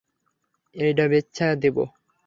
এইডা 0.75 1.05
বেইচ্ছা 1.11 1.47
দিবো? 1.61 1.83